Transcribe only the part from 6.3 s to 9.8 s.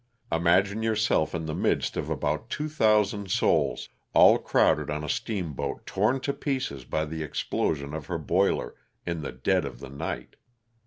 pieces by the explosion of her boiler, in the dead of